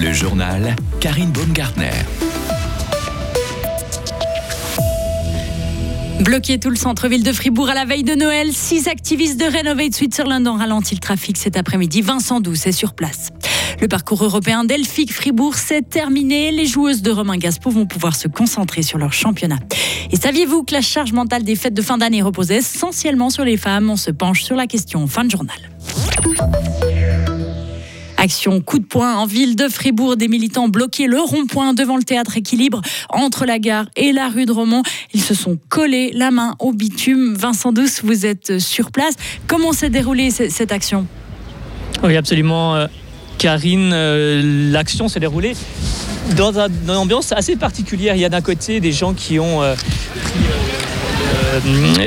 [0.00, 1.90] Le journal Karine Baumgartner.
[6.20, 9.96] Bloqué tout le centre-ville de Fribourg à la veille de Noël, six activistes de Renovate
[9.96, 12.00] Switzerland ont ralenti le trafic cet après-midi.
[12.00, 13.30] Vincent Douce est sur place.
[13.80, 16.52] Le parcours européen Delphique Fribourg s'est terminé.
[16.52, 19.58] Les joueuses de Romain Gaspo vont pouvoir se concentrer sur leur championnat.
[20.12, 23.56] Et saviez-vous que la charge mentale des fêtes de fin d'année repose essentiellement sur les
[23.56, 23.90] femmes?
[23.90, 25.58] On se penche sur la question fin de journal.
[28.64, 30.16] Coup de poing en ville de Fribourg.
[30.16, 34.46] Des militants bloqués le rond-point devant le théâtre équilibre entre la gare et la rue
[34.46, 34.82] de Romont.
[35.14, 37.34] Ils se sont collés la main au bitume.
[37.34, 39.14] Vincent Douce, vous êtes sur place.
[39.46, 41.06] Comment s'est déroulée cette action?
[42.02, 42.76] Oui, absolument.
[42.76, 42.86] Euh,
[43.38, 45.54] Karine, euh, l'action s'est déroulée
[46.36, 48.14] dans, une ambiance assez particulière.
[48.14, 49.74] Il y a d'un côté des gens qui ont, euh,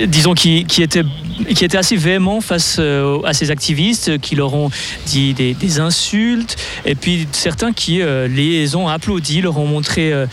[0.08, 1.04] disons, qui étaient
[1.46, 4.70] qui était assez véhément face euh, à ces activistes, qui leur ont
[5.06, 10.26] dit des, insultes, et puis certains qui euh, les ont applaudis, leur ont montré euh,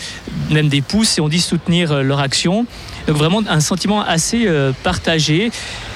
[0.50, 2.66] même des pouces et ont dit soutenir leur action.
[3.06, 4.46] Donc vraiment un sentiment assez
[4.82, 5.50] partagé.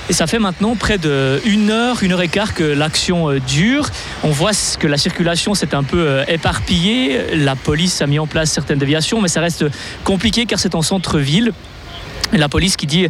[0.08, 3.88] Et ça fait maintenant près d'une heure, une heure et quart que l'action dure.
[4.22, 7.36] On voit que la circulation s'est un peu éparpillée.
[7.36, 9.66] La police a mis en place certaines déviations, mais ça reste
[10.04, 11.52] compliqué car c'est en centre-ville.
[12.32, 13.08] La police qui dit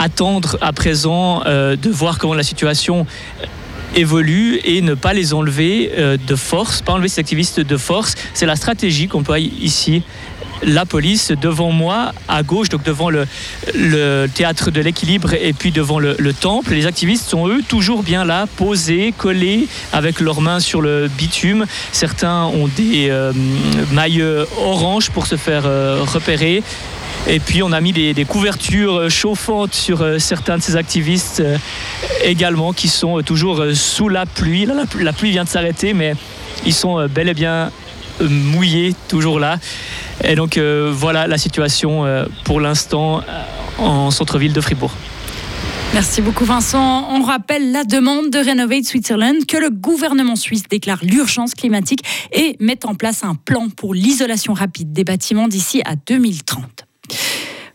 [0.00, 3.06] attendre à présent euh, de voir comment la situation
[3.94, 8.14] évolue et ne pas les enlever euh, de force, pas enlever ces activistes de force.
[8.32, 10.02] C'est la stratégie qu'on peut ici
[10.62, 13.26] la police devant moi, à gauche, donc devant le,
[14.34, 16.74] théâtre de l'équilibre et puis devant le, temple.
[16.74, 21.64] Les activistes sont eux toujours bien là, posés, collés, avec leurs mains sur le bitume.
[21.92, 23.32] Certains ont des euh,
[23.92, 24.22] mailles
[24.58, 26.62] oranges pour se faire repérer.
[27.26, 31.40] Et puis on a mis des, couvertures euh, chauffantes sur euh, certains de ces activistes
[31.40, 31.58] euh,
[32.24, 34.66] également qui sont toujours sous la pluie.
[34.66, 36.14] la, pluie vient de s'arrêter, mais
[36.64, 37.70] ils sont bel et bien
[38.20, 39.58] mouillés, toujours là.
[40.24, 42.04] Et donc voilà la situation
[42.44, 43.22] pour l'instant
[43.78, 44.92] en centre-ville de Fribourg.
[45.94, 47.08] Merci beaucoup Vincent.
[47.10, 52.56] On rappelle la demande de Renovate Switzerland que le gouvernement suisse déclare l'urgence climatique et
[52.60, 56.89] mette en place un plan pour l'isolation rapide des bâtiments d'ici à 2030.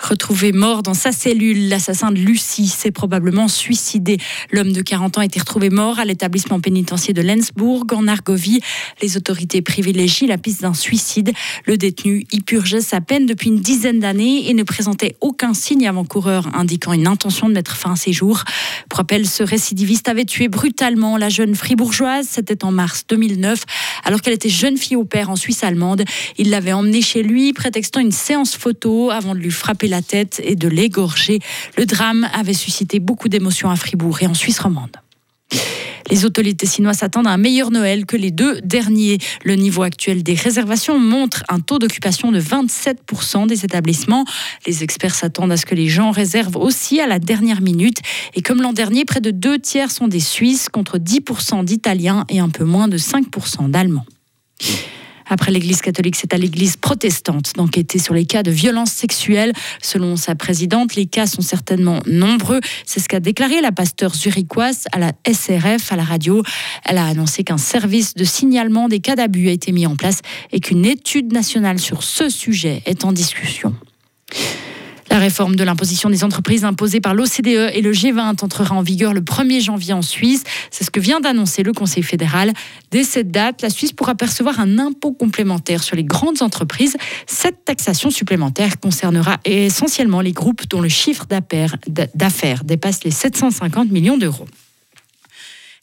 [0.08, 4.20] Retrouvé mort dans sa cellule, l'assassin de Lucie s'est probablement suicidé.
[4.52, 8.62] L'homme de 40 ans a été retrouvé mort à l'établissement pénitentiaire de Lensbourg, en Argovie.
[9.02, 11.34] Les autorités privilégient la piste d'un suicide.
[11.66, 15.88] Le détenu y purgeait sa peine depuis une dizaine d'années et ne présentait aucun signe
[15.88, 18.44] avant-coureur indiquant une intention de mettre fin à ses jours.
[18.90, 22.28] Pour rappel, ce récidiviste avait tué brutalement la jeune fribourgeoise.
[22.30, 23.64] C'était en mars 2009,
[24.04, 26.04] alors qu'elle était jeune fille au père en Suisse allemande.
[26.38, 30.42] Il l'avait emmenée chez lui, prétextant une séance photo avant de lui frapper la tête
[30.44, 31.40] et de l'égorger.
[31.78, 34.98] Le drame avait suscité beaucoup d'émotions à Fribourg et en Suisse romande.
[36.12, 39.18] Les autorités chinoises s'attendent à un meilleur Noël que les deux derniers.
[39.44, 44.24] Le niveau actuel des réservations montre un taux d'occupation de 27% des établissements.
[44.68, 47.98] Les experts s'attendent à ce que les gens réservent aussi à la dernière minute.
[48.36, 52.40] Et comme l'an dernier, près de deux tiers sont des Suisses contre 10% d'Italiens et
[52.40, 54.06] un peu moins de 5% d'Allemands.
[55.28, 59.54] Après l'Église catholique, c'est à l'Église protestante d'enquêter sur les cas de violences sexuelles.
[59.82, 62.60] Selon sa présidente, les cas sont certainement nombreux.
[62.86, 66.44] C'est ce qu'a déclaré la pasteur zurichoise à la SRF, à la radio.
[66.84, 70.22] Elle a annoncé qu'un service de signalement des cas d'abus a été mis en place
[70.52, 73.74] et qu'une étude nationale sur ce sujet est en discussion.
[75.16, 79.14] La réforme de l'imposition des entreprises imposée par l'OCDE et le G20 entrera en vigueur
[79.14, 80.44] le 1er janvier en Suisse.
[80.72, 82.52] C'est ce que vient d'annoncer le Conseil fédéral.
[82.92, 86.98] Dès cette date, la Suisse pourra percevoir un impôt complémentaire sur les grandes entreprises.
[87.28, 94.18] Cette taxation supplémentaire concernera essentiellement les groupes dont le chiffre d'affaires dépasse les 750 millions
[94.18, 94.48] d'euros.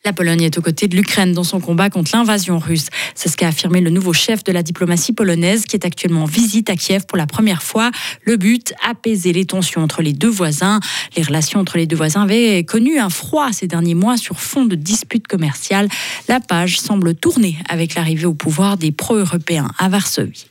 [0.04, 2.88] La Pologne est aux côtés de l'Ukraine dans son combat contre l'invasion russe.
[3.14, 6.26] C'est ce qu'a affirmé le nouveau chef de la diplomatie polonaise qui est actuellement en
[6.26, 7.92] visite à Kiev pour la première fois.
[8.24, 10.80] Le but, apaiser les tensions entre les deux voisins.
[11.16, 14.64] Les relations entre les deux voisins avaient connu un froid ces derniers mois sur fond
[14.64, 15.88] de disputes commerciales.
[16.28, 20.46] La page semble tourner avec l'arrivée au pouvoir des pro-européens à Varsovie.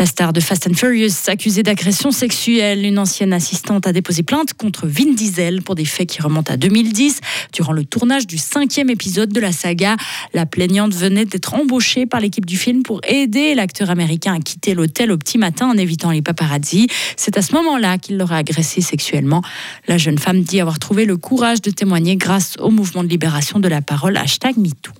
[0.00, 4.54] La star de Fast and Furious, accusée d'agression sexuelle, une ancienne assistante a déposé plainte
[4.54, 7.20] contre Vin Diesel pour des faits qui remontent à 2010.
[7.52, 9.96] Durant le tournage du cinquième épisode de la saga,
[10.32, 14.72] la plaignante venait d'être embauchée par l'équipe du film pour aider l'acteur américain à quitter
[14.72, 16.86] l'hôtel au petit matin en évitant les paparazzis.
[17.18, 19.42] C'est à ce moment-là qu'il l'aurait agressée sexuellement.
[19.86, 23.58] La jeune femme dit avoir trouvé le courage de témoigner grâce au mouvement de libération
[23.58, 24.92] de la parole hashtag MeToo.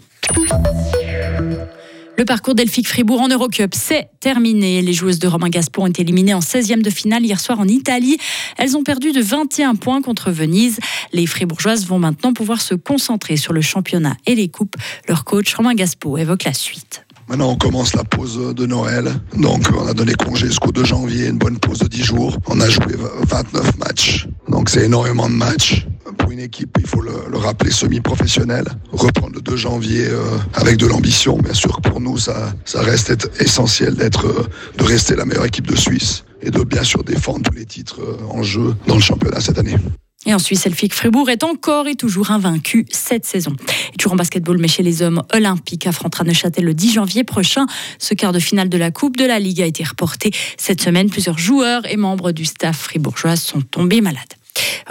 [2.20, 4.82] Le parcours Delphique Fribourg en Eurocup, c'est terminé.
[4.82, 7.66] Les joueuses de Romain Gaspon ont été éliminées en 16e de finale hier soir en
[7.66, 8.18] Italie.
[8.58, 10.80] Elles ont perdu de 21 points contre Venise.
[11.14, 14.76] Les Fribourgeoises vont maintenant pouvoir se concentrer sur le championnat et les coupes.
[15.08, 17.06] Leur coach Romain Gaspo évoque la suite.
[17.26, 19.10] Maintenant, on commence la pause de Noël.
[19.34, 22.36] Donc, on a donné congé jusqu'au 2 janvier, une bonne pause de 10 jours.
[22.48, 22.96] On a joué
[23.30, 24.26] 29 matchs.
[24.46, 25.86] Donc, c'est énormément de matchs.
[26.40, 28.66] Équipe, il faut le, le rappeler, semi-professionnelle.
[28.92, 30.22] Reprendre le 2 janvier euh,
[30.54, 31.36] avec de l'ambition.
[31.38, 34.48] Bien sûr, pour nous, ça, ça reste être essentiel d'être, euh,
[34.78, 38.00] de rester la meilleure équipe de Suisse et de bien sûr défendre tous les titres
[38.00, 39.76] euh, en jeu dans le championnat cette année.
[40.26, 43.56] Et en Suisse, Elfic Fribourg est encore et toujours invaincu cette saison.
[43.94, 47.66] Et toujours en basketball, mais chez les hommes, Olympique affrontera Neuchâtel le 10 janvier prochain.
[47.98, 51.08] Ce quart de finale de la Coupe de la Ligue a été reporté cette semaine.
[51.08, 54.34] Plusieurs joueurs et membres du staff fribourgeois sont tombés malades.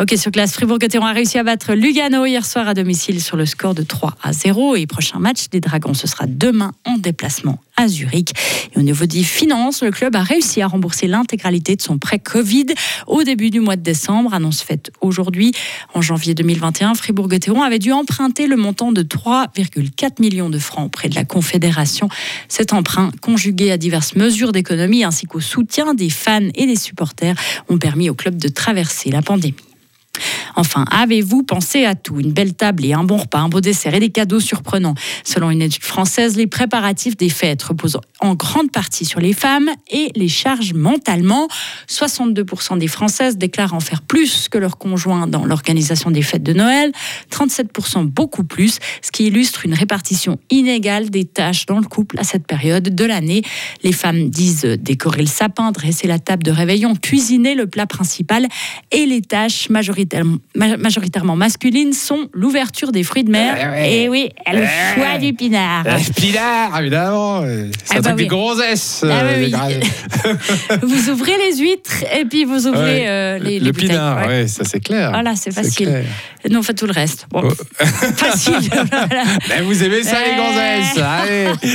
[0.02, 3.46] Ok, sur classe, Fribourg-Gotteron a réussi à battre Lugano hier soir à domicile sur le
[3.46, 4.78] score de 3 à 0.
[4.78, 8.32] Et prochain match des Dragons, ce sera demain en déplacement à Zurich.
[8.74, 12.18] Et au niveau des finances, le club a réussi à rembourser l'intégralité de son prêt
[12.18, 12.68] Covid
[13.08, 14.34] au début du mois de décembre.
[14.34, 15.52] Annonce faite aujourd'hui.
[15.94, 21.10] En janvier 2021, Fribourg-Gotteron avait dû emprunter le montant de 3,4 millions de francs auprès
[21.10, 22.08] de la Confédération.
[22.48, 27.36] Cet emprunt, conjugué à diverses mesures d'économie ainsi qu'au soutien des fans et des supporters,
[27.68, 29.69] ont permis au club de traverser la pandémie.
[30.60, 32.20] Enfin, avez-vous pensé à tout?
[32.20, 34.94] Une belle table et un bon repas, un beau dessert et des cadeaux surprenants.
[35.24, 39.70] Selon une étude française, les préparatifs des fêtes reposent en grande partie sur les femmes
[39.90, 41.48] et les chargent mentalement.
[41.88, 46.52] 62% des Françaises déclarent en faire plus que leurs conjoints dans l'organisation des fêtes de
[46.52, 46.92] Noël,
[47.32, 52.26] 37% beaucoup plus, ce qui illustre une répartition inégale des tâches dans le couple à
[52.26, 53.44] cette période de l'année.
[53.84, 58.46] Les femmes disent décorer le sapin, dresser la table de réveillon, cuisiner le plat principal
[58.92, 63.94] et les tâches majoritairement, majoritairement masculines sont l'ouverture des fruits de mer ouais.
[63.94, 64.68] et oui, le Ouais.
[64.96, 65.86] choix du pinard.
[65.86, 67.42] Euh, Pinard, évidemment.
[67.86, 68.30] C'est Ah bah truc des oui.
[68.30, 69.06] gonzesses.
[69.08, 69.52] Ah euh, oui, les oui.
[69.52, 73.06] gra- vous ouvrez les huîtres et puis vous ouvrez Ouais.
[73.08, 73.90] euh, les, les le bouteilles.
[73.90, 74.48] pinard, Ouais.
[74.48, 75.12] ça c'est clair.
[75.12, 75.88] Voilà, c'est facile.
[75.88, 76.04] clair.
[76.50, 77.28] Nous, on fait tout le reste.
[77.30, 77.54] Bon, Oh.
[78.16, 78.54] facile.
[78.90, 79.24] voilà.
[79.50, 80.38] Mais vous aimez ça, les Eh.
[80.38, 81.48] gonzesses Allez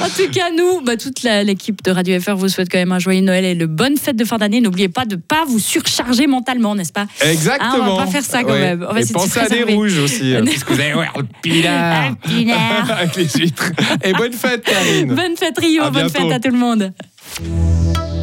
[0.00, 2.98] En tout cas, nous, bah, toute l'équipe de Radio FR vous souhaite quand même un
[2.98, 4.60] joyeux Noël et de bonnes fêtes de fin d'année.
[4.60, 7.06] N'oubliez pas de ne pas vous surcharger mentalement, n'est-ce pas?
[7.20, 7.72] Exactement.
[7.74, 8.86] Ah, on va pas faire ça, quand même.
[8.88, 12.04] On va Et pensez à des rouges aussi, hein, puisque vous allez voir le pinard.
[12.10, 12.90] Un pinard.
[12.98, 13.72] Avec les huîtres.
[14.02, 15.14] Et bonne fête, Karine.
[15.14, 16.28] Bonne fête Rio, À bonne bientôt.
[16.28, 16.92] fête à tout le monde.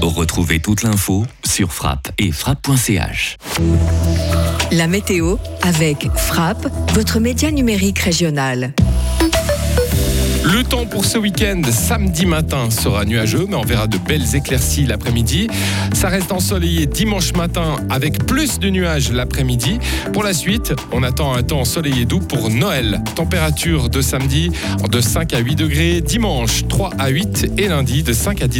[0.02, 3.38] Retrouvez toute l'info sur frappe et frappe.ch.
[4.72, 8.74] La météo avec Frappe, votre média numérique régional.
[10.44, 14.86] Le temps pour ce week-end, samedi matin sera nuageux, mais on verra de belles éclaircies
[14.86, 15.48] l'après-midi.
[15.94, 19.78] Ça reste ensoleillé dimanche matin avec plus de nuages l'après-midi.
[20.14, 23.02] Pour la suite, on attend un temps ensoleillé doux pour Noël.
[23.16, 24.52] Température de samedi
[24.90, 28.60] de 5 à 8 degrés, dimanche 3 à 8 et lundi de 5 à 10